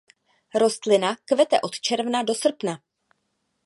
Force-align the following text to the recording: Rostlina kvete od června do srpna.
Rostlina 0.55 1.15
kvete 1.25 1.61
od 1.61 1.75
června 1.79 2.23
do 2.23 2.35
srpna. 2.35 2.79